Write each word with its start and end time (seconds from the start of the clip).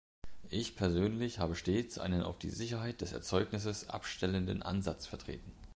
Ich 0.49 0.75
persönlich 0.75 1.37
habe 1.37 1.55
stets 1.55 1.99
einen 1.99 2.23
auf 2.23 2.39
die 2.39 2.49
Sicherheit 2.49 3.01
des 3.01 3.11
Erzeugnisses 3.13 3.87
abstellenden 3.87 4.63
Ansatz 4.63 5.05
vertreten. 5.05 5.53